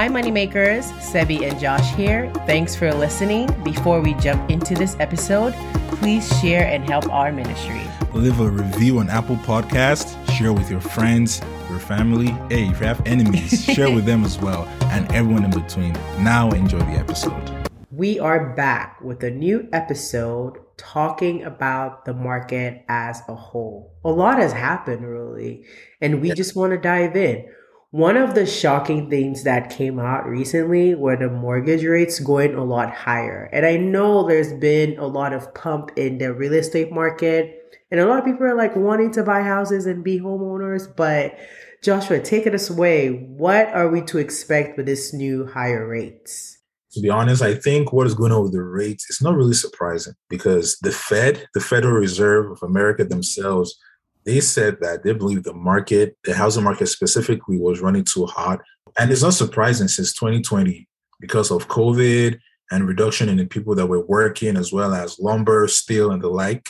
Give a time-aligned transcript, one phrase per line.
[0.00, 0.84] Hi, Moneymakers.
[1.12, 2.32] Sebi and Josh here.
[2.46, 3.54] Thanks for listening.
[3.62, 5.52] Before we jump into this episode,
[5.98, 7.82] please share and help our ministry.
[8.14, 10.16] Leave a review on Apple Podcast.
[10.38, 12.28] Share with your friends, your family.
[12.48, 15.92] Hey, if you have enemies, share with them as well, and everyone in between.
[16.18, 17.68] Now, enjoy the episode.
[17.90, 23.92] We are back with a new episode talking about the market as a whole.
[24.02, 25.66] A lot has happened, really,
[26.00, 27.44] and we just want to dive in.
[27.92, 32.62] One of the shocking things that came out recently were the mortgage rates going a
[32.62, 33.50] lot higher.
[33.52, 37.98] And I know there's been a lot of pump in the real estate market, and
[37.98, 40.86] a lot of people are like wanting to buy houses and be homeowners.
[40.94, 41.36] But
[41.82, 43.08] Joshua, take it away.
[43.08, 46.58] What are we to expect with this new higher rates?
[46.92, 49.54] To be honest, I think what is going on with the rates is not really
[49.54, 53.76] surprising because the Fed, the Federal Reserve of America themselves,
[54.24, 58.60] they said that they believe the market, the housing market specifically, was running too hot.
[58.98, 60.86] And it's not surprising since 2020
[61.20, 62.38] because of COVID
[62.70, 66.28] and reduction in the people that were working, as well as lumber, steel, and the
[66.28, 66.68] like.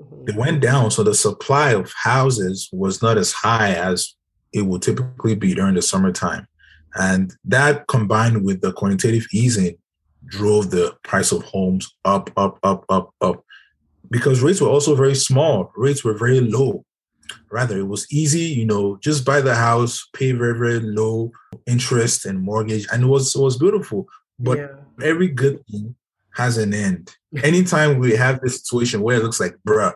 [0.00, 0.28] Mm-hmm.
[0.30, 0.90] It went down.
[0.90, 4.14] So the supply of houses was not as high as
[4.52, 6.46] it would typically be during the summertime.
[6.94, 9.76] And that combined with the quantitative easing
[10.26, 13.44] drove the price of homes up, up, up, up, up
[14.10, 15.72] because rates were also very small.
[15.76, 16.84] Rates were very low.
[17.50, 21.30] Rather, it was easy, you know, just buy the house, pay very, very low
[21.66, 24.06] interest and mortgage, and it was it was beautiful.
[24.38, 24.68] But yeah.
[25.02, 25.94] every good thing
[26.34, 27.14] has an end.
[27.42, 29.92] Anytime we have this situation where it looks like, bruh,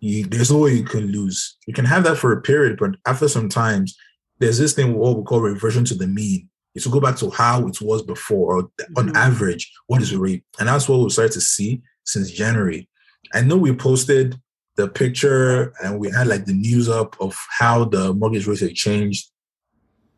[0.00, 1.56] you, there's no way you can lose.
[1.66, 3.96] You can have that for a period, but after some times,
[4.38, 6.48] there's this thing what we call reversion to the mean.
[6.74, 8.58] It's to go back to how it was before, or
[8.96, 9.16] on mm-hmm.
[9.16, 10.44] average, what is the rate?
[10.58, 12.88] And that's what we started to see since January.
[13.36, 14.34] I know we posted
[14.76, 18.74] the picture and we had like the news up of how the mortgage rates had
[18.74, 19.30] changed.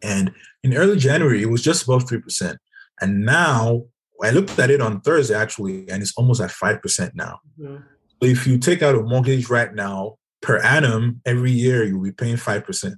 [0.05, 2.57] And in early January, it was just above 3%.
[3.01, 3.87] And now
[4.23, 7.41] I looked at it on Thursday actually, and it's almost at 5% now.
[7.59, 7.77] Mm-hmm.
[8.23, 12.13] So if you take out a mortgage right now per annum, every year you'll be
[12.13, 12.95] paying 5%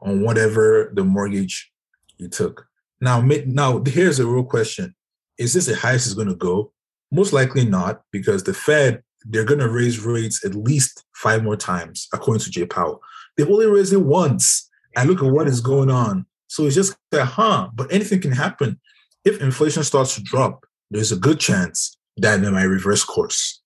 [0.00, 1.70] on whatever the mortgage
[2.16, 2.66] you took.
[3.02, 4.94] Now, now here's a real question.
[5.36, 6.72] Is this the highest it's going to go?
[7.12, 11.56] Most likely not, because the Fed they're going to raise rates at least five more
[11.56, 13.00] times, according to Jay Powell.
[13.36, 14.68] They've only raised it once.
[14.96, 16.26] And look at what is going on.
[16.48, 18.80] So it's just like, huh, but anything can happen.
[19.24, 23.60] If inflation starts to drop, there's a good chance that they might reverse course.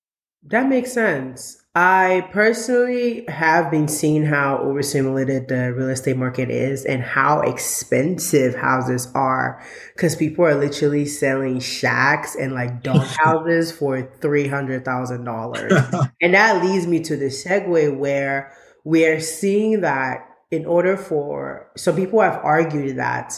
[0.48, 1.61] That makes sense.
[1.74, 8.54] I personally have been seeing how overstimulated the real estate market is and how expensive
[8.54, 16.10] houses are because people are literally selling shacks and like dog houses for $300,000.
[16.20, 18.52] and that leads me to the segue where
[18.84, 23.32] we are seeing that in order for some people have argued that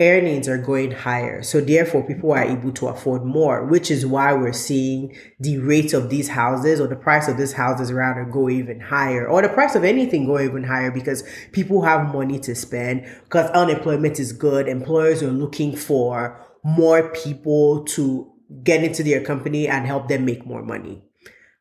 [0.00, 1.42] earnings are going higher.
[1.42, 5.92] So therefore people are able to afford more, which is why we're seeing the rates
[5.92, 9.48] of these houses or the price of these houses rather go even higher or the
[9.48, 14.32] price of anything go even higher because people have money to spend because unemployment is
[14.32, 14.68] good.
[14.68, 18.32] Employers are looking for more people to
[18.62, 21.02] get into their company and help them make more money.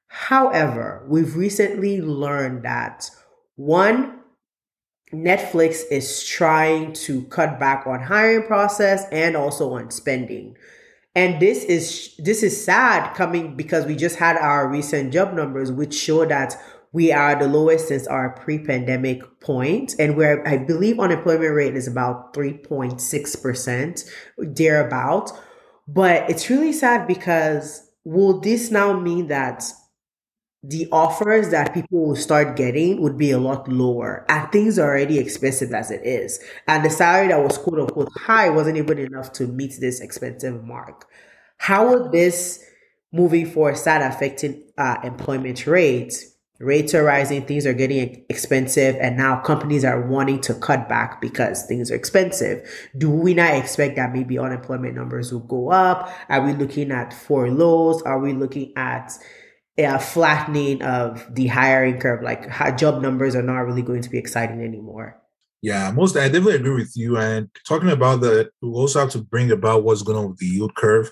[0.08, 3.10] However, we've recently learned that
[3.56, 4.17] one,
[5.14, 10.58] Netflix is trying to cut back on hiring process and also on spending.
[11.16, 15.72] And this is this is sad coming because we just had our recent job numbers
[15.72, 16.56] which show that
[16.92, 21.88] we are the lowest since our pre-pandemic point and where I believe unemployment rate is
[21.88, 25.32] about 3.6% thereabout.
[25.88, 29.64] But it's really sad because will this now mean that
[30.64, 34.90] the offers that people will start getting would be a lot lower and things are
[34.90, 36.40] already expensive as it is.
[36.68, 40.64] And the salary that was quote unquote high wasn't even enough to meet this expensive
[40.64, 41.06] mark.
[41.58, 42.64] How would this
[43.12, 46.34] moving forward start affecting uh, employment rates?
[46.60, 51.22] Rates are rising things are getting expensive and now companies are wanting to cut back
[51.22, 52.68] because things are expensive.
[52.98, 56.12] Do we not expect that maybe unemployment numbers will go up?
[56.30, 58.02] Are we looking at furloughs?
[58.02, 59.14] are we looking at
[59.78, 62.24] a flattening of the hiring curve.
[62.24, 65.22] Like job numbers are not really going to be exciting anymore.
[65.62, 67.18] Yeah, most I definitely agree with you.
[67.18, 70.46] And talking about that, we also have to bring about what's going on with the
[70.46, 71.12] yield curve.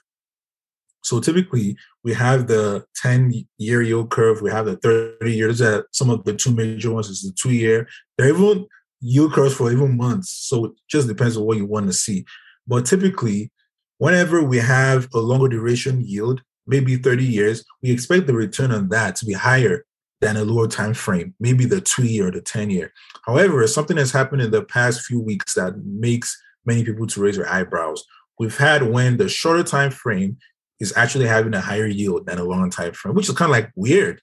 [1.04, 5.60] So typically, we have the 10 year yield curve, we have the 30 years.
[5.60, 7.88] That some of the two major ones is the two year.
[8.18, 8.68] There are even
[9.02, 10.32] yield curves for even months.
[10.32, 12.26] So it just depends on what you want to see.
[12.68, 13.52] But typically,
[14.00, 18.90] whenever we have a longer duration yield, maybe 30 years, we expect the return on
[18.90, 19.86] that to be higher
[20.22, 22.92] than a lower time frame, maybe the two year or the 10 year.
[23.26, 27.38] However, something has happened in the past few weeks that makes many people to raise
[27.38, 28.04] their eyebrows.
[28.40, 30.38] We've had when the shorter time frame
[30.80, 33.54] is actually having a higher yield than a longer time frame, which is kind of
[33.54, 34.22] like weird.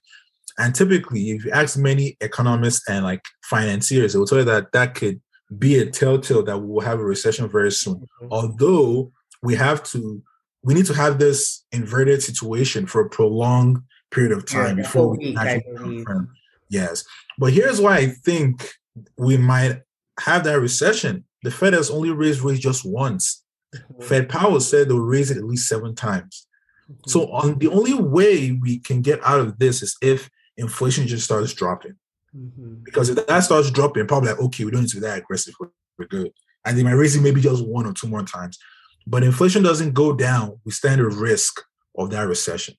[0.59, 4.71] And typically, if you ask many economists and like financiers, they will tell you that
[4.73, 5.19] that could
[5.57, 7.95] be a telltale that we will have a recession very soon.
[7.95, 8.27] Mm-hmm.
[8.31, 9.11] Although
[9.41, 10.21] we have to,
[10.63, 13.79] we need to have this inverted situation for a prolonged
[14.11, 16.33] period of time yeah, before we can actually confirm.
[16.69, 17.03] Yes,
[17.37, 18.73] but here's why I think
[19.17, 19.81] we might
[20.19, 21.25] have that recession.
[21.43, 23.43] The Fed has only raised rates just once.
[23.75, 24.03] Mm-hmm.
[24.03, 26.47] Fed Powell said they'll raise it at least seven times.
[26.89, 27.09] Mm-hmm.
[27.09, 31.25] So on the only way we can get out of this is if inflation just
[31.25, 31.95] starts dropping.
[32.35, 32.83] Mm-hmm.
[32.83, 35.53] Because if that starts dropping, probably like, okay, we don't need to be that aggressive.
[35.97, 36.31] We're good.
[36.65, 38.57] And they might raise it maybe just one or two more times.
[39.05, 41.61] But inflation doesn't go down, we stand a risk
[41.97, 42.75] of that recession.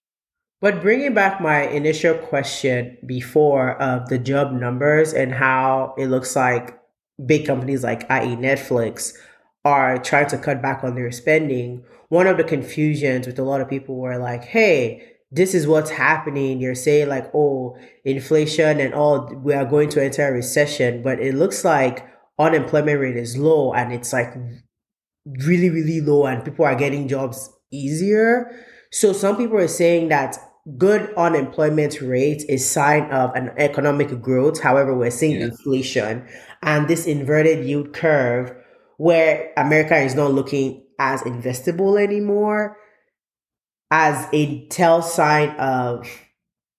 [0.61, 6.35] But bringing back my initial question before of the job numbers and how it looks
[6.35, 6.79] like
[7.27, 8.37] big companies like i.e.
[8.37, 9.13] Netflix
[9.65, 13.61] are trying to cut back on their spending, one of the confusions with a lot
[13.61, 16.61] of people were like, hey, this is what's happening.
[16.61, 21.19] You're saying like, oh, inflation and all, we are going to enter a recession, but
[21.19, 22.07] it looks like
[22.39, 24.35] unemployment rate is low and it's like
[25.47, 28.51] really, really low and people are getting jobs easier.
[28.93, 30.39] So some people are saying that
[30.79, 34.61] good unemployment rate is sign of an economic growth.
[34.61, 35.47] However, we're seeing yeah.
[35.47, 36.27] inflation
[36.63, 38.53] and this inverted yield curve
[38.97, 42.77] where America is not looking as investable anymore
[43.91, 46.09] as a tell sign of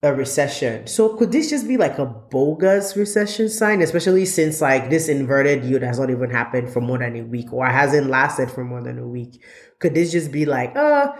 [0.06, 0.88] a recession.
[0.88, 5.66] So could this just be like a bogus recession sign, especially since like this inverted
[5.66, 8.84] yield has not even happened for more than a week or hasn't lasted for more
[8.84, 9.44] than a week?
[9.80, 11.12] Could this just be like, uh,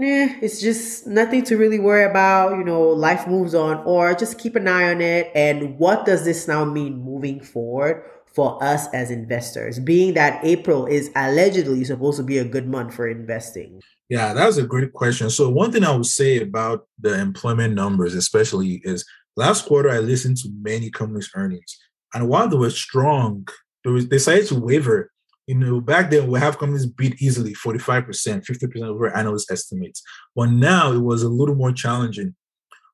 [0.00, 4.38] eh, it's just nothing to really worry about, you know, life moves on, or just
[4.38, 5.30] keep an eye on it.
[5.34, 10.86] And what does this now mean moving forward for us as investors, being that April
[10.86, 13.82] is allegedly supposed to be a good month for investing?
[14.12, 15.30] Yeah, that was a great question.
[15.30, 19.06] So one thing I would say about the employment numbers, especially, is
[19.38, 21.78] last quarter I listened to many companies' earnings,
[22.12, 23.48] and while they were strong,
[23.82, 25.10] they, decided to waver.
[25.46, 30.02] You know, back then we have companies beat easily 45%, 50% over analyst estimates.
[30.36, 32.34] But now it was a little more challenging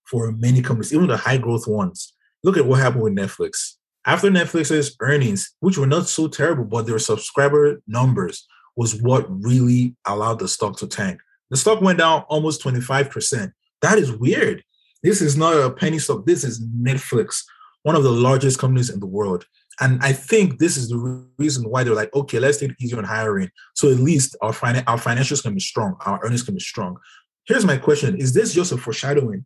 [0.09, 2.15] for many companies, even the high growth ones.
[2.45, 3.73] Look at what happened with Netflix.
[4.07, 8.47] After Netflix's earnings, which were not so terrible, but their subscriber numbers
[8.79, 11.21] was what really allowed the stock to tank.
[11.51, 13.51] The stock went down almost 25%.
[13.83, 14.63] That is weird.
[15.03, 16.25] This is not a penny stock.
[16.27, 17.43] This is Netflix,
[17.83, 19.45] one of the largest companies in the world.
[19.81, 22.97] And I think this is the reason why they're like, okay, let's take it easy
[22.97, 23.51] on hiring.
[23.75, 26.99] So at least our, fin- our financials can be strong, our earnings can be strong.
[27.47, 29.45] Here's my question Is this just a foreshadowing?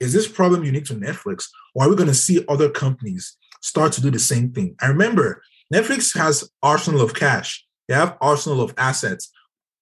[0.00, 1.48] Is this problem unique to Netflix?
[1.74, 4.74] Or are we going to see other companies start to do the same thing?
[4.80, 5.42] I remember
[5.72, 7.66] Netflix has arsenal of cash.
[7.90, 9.32] They have arsenal of assets.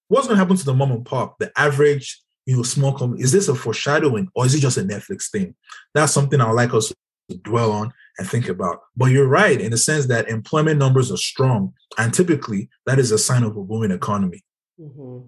[0.07, 3.21] What's going to happen to the mom and pop, the average, you know, small company?
[3.21, 5.53] Is this a foreshadowing or is it just a Netflix thing?
[5.93, 6.91] That's something I would like us
[7.29, 8.81] to dwell on and think about.
[8.97, 13.11] But you're right in the sense that employment numbers are strong, and typically that is
[13.11, 14.43] a sign of a booming economy.
[14.81, 15.27] Mm-hmm.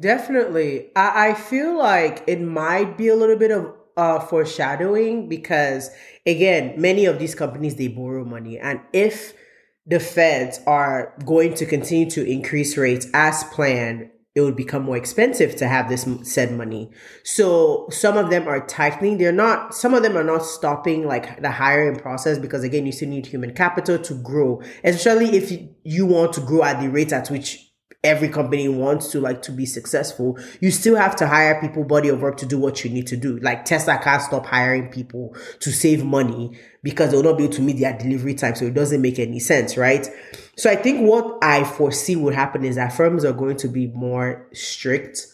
[0.00, 5.90] Definitely, I, I feel like it might be a little bit of uh, foreshadowing because
[6.26, 9.32] again, many of these companies they borrow money, and if
[9.86, 14.98] the feds are going to continue to increase rates as planned, it would become more
[14.98, 16.90] expensive to have this said money.
[17.24, 19.16] So some of them are tightening.
[19.16, 22.92] They're not, some of them are not stopping like the hiring process because again, you
[22.92, 27.14] still need human capital to grow, especially if you want to grow at the rate
[27.14, 27.65] at which
[28.04, 32.08] every company wants to like to be successful, you still have to hire people, body
[32.08, 33.38] of work to do what you need to do.
[33.38, 37.62] Like Tesla can't stop hiring people to save money because they'll not be able to
[37.62, 38.54] meet their delivery time.
[38.54, 40.06] So it doesn't make any sense, right?
[40.56, 43.88] So I think what I foresee would happen is that firms are going to be
[43.88, 45.26] more strict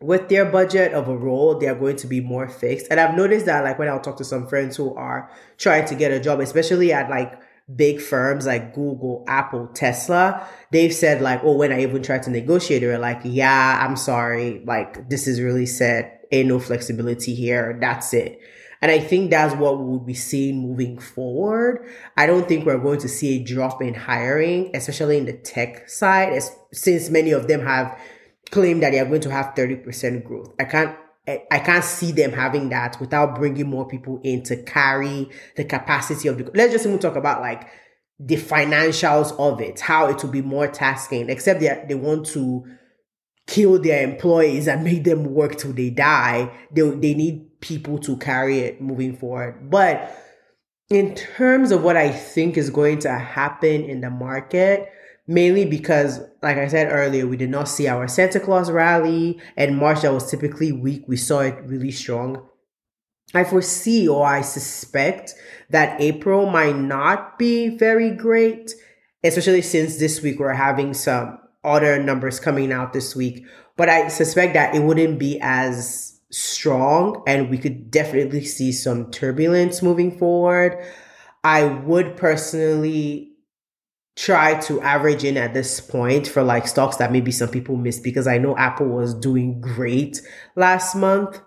[0.00, 2.86] with their budget of a role, they are going to be more fixed.
[2.90, 5.94] And I've noticed that like when I'll talk to some friends who are trying to
[5.94, 7.32] get a job, especially at like
[7.74, 12.30] big firms like Google, Apple, Tesla, they've said like, oh, when I even tried to
[12.30, 14.62] negotiate, they were like, yeah, I'm sorry.
[14.64, 16.26] Like this is really set.
[16.32, 17.76] Ain't no flexibility here.
[17.80, 18.40] That's it.
[18.82, 21.88] And I think that's what we will be seeing moving forward.
[22.16, 25.88] I don't think we're going to see a drop in hiring, especially in the tech
[25.88, 27.98] side, as, since many of them have
[28.50, 30.54] claimed that they are going to have 30% growth.
[30.60, 35.28] I can't I can't see them having that without bringing more people in to carry
[35.56, 36.48] the capacity of the.
[36.54, 37.68] Let's just even talk about like
[38.20, 41.28] the financials of it, how it will be more tasking.
[41.28, 42.64] Except they they want to
[43.46, 46.52] kill their employees and make them work till they die.
[46.70, 49.68] They they need people to carry it moving forward.
[49.68, 50.16] But
[50.90, 54.88] in terms of what I think is going to happen in the market,
[55.26, 59.76] mainly because, like I said earlier, we did not see our Santa Claus rally, and
[59.76, 62.46] March that was typically weak, we saw it really strong.
[63.34, 65.34] I foresee or I suspect
[65.70, 68.72] that April might not be very great,
[69.24, 73.44] especially since this week we're having some other numbers coming out this week.
[73.76, 79.10] But I suspect that it wouldn't be as strong and we could definitely see some
[79.10, 80.82] turbulence moving forward.
[81.42, 83.35] I would personally
[84.16, 88.02] try to average in at this point for like stocks that maybe some people missed
[88.02, 90.20] because I know Apple was doing great
[90.56, 91.40] last month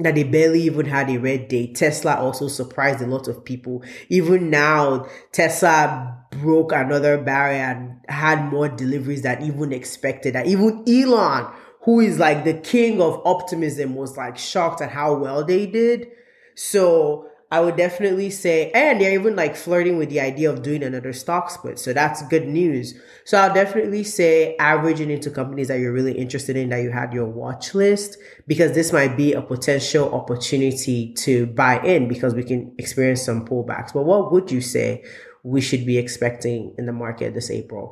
[0.00, 1.72] that they barely even had a red day.
[1.72, 3.82] Tesla also surprised a lot of people.
[4.08, 10.34] Even now, Tesla broke another barrier and had more deliveries than even expected.
[10.34, 15.14] That even Elon, who is like the king of optimism, was like shocked at how
[15.14, 16.06] well they did.
[16.54, 20.82] So I would definitely say, and they're even like flirting with the idea of doing
[20.82, 21.78] another stock split.
[21.78, 22.94] So that's good news.
[23.24, 27.14] So I'll definitely say averaging into companies that you're really interested in that you had
[27.14, 32.44] your watch list because this might be a potential opportunity to buy in because we
[32.44, 33.94] can experience some pullbacks.
[33.94, 35.02] But what would you say
[35.42, 37.90] we should be expecting in the market this April?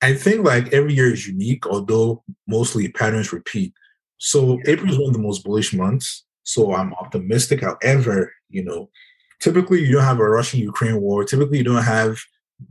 [0.00, 3.74] I think like every year is unique, although mostly patterns repeat.
[4.16, 6.24] So April is one of the most bullish months.
[6.46, 7.60] So I'm optimistic.
[7.60, 8.88] However, you know,
[9.40, 11.24] typically you don't have a Russian Ukraine war.
[11.24, 12.18] Typically you don't have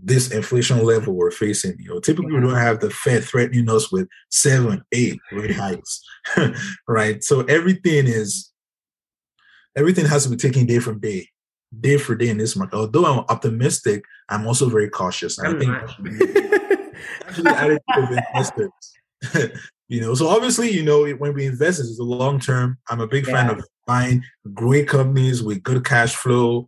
[0.02, 1.76] this inflation level we're facing.
[1.78, 6.02] You know, typically we don't have the Fed threatening us with seven, eight rate hikes,
[6.88, 7.24] right?
[7.24, 8.52] So everything is
[9.76, 11.28] everything has to be taken day from day,
[11.80, 12.78] day for day in this market.
[12.78, 15.38] Although I'm optimistic, I'm also very cautious.
[15.38, 15.72] I think
[17.28, 17.82] actually attitude
[18.34, 18.72] investors.
[19.88, 22.78] You know, so obviously, you know, when we invest, it's a long term.
[22.90, 23.34] I'm a big yeah.
[23.34, 24.24] fan of buying
[24.54, 26.68] great companies with good cash flow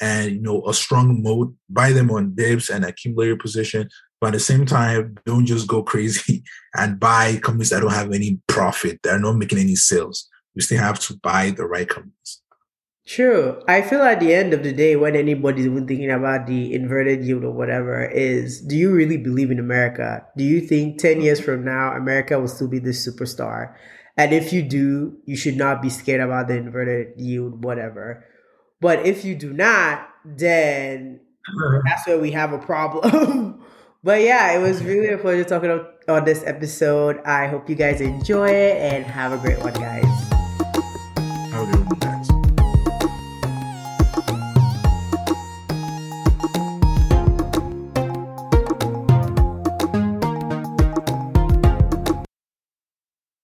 [0.00, 1.54] and you know a strong moat.
[1.68, 3.88] Buy them on dips and accumulate your position.
[4.20, 6.42] But at the same time, don't just go crazy
[6.74, 9.00] and buy companies that don't have any profit.
[9.02, 10.28] They're not making any sales.
[10.54, 12.42] You still have to buy the right companies.
[13.06, 13.62] True.
[13.68, 17.24] I feel at the end of the day, when anybody's even thinking about the inverted
[17.24, 20.26] yield or whatever, is do you really believe in America?
[20.36, 23.74] Do you think 10 years from now, America will still be this superstar?
[24.16, 28.24] And if you do, you should not be scared about the inverted yield, whatever.
[28.80, 31.82] But if you do not, then uh-huh.
[31.86, 33.62] that's where we have a problem.
[34.02, 35.70] but yeah, it was really a pleasure talking
[36.08, 37.22] on this episode.
[37.24, 40.25] I hope you guys enjoy it and have a great one, guys.